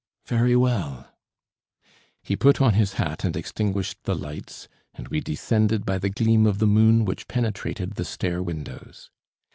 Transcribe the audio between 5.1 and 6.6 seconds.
descended by the gleam of